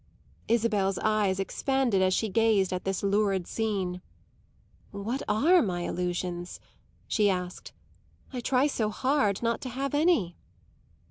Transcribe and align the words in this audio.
Isabel's 0.47 0.97
eyes 0.97 1.39
expanded 1.39 2.01
as 2.01 2.11
she 2.11 2.27
gazed 2.27 2.73
at 2.73 2.85
this 2.85 3.03
lurid 3.03 3.45
scene. 3.45 4.01
"What 4.89 5.21
are 5.27 5.61
my 5.61 5.81
illusions?" 5.81 6.59
she 7.07 7.29
asked. 7.29 7.71
"I 8.33 8.39
try 8.39 8.65
so 8.65 8.89
hard 8.89 9.43
not 9.43 9.61
to 9.61 9.69
have 9.69 9.93
any." 9.93 10.37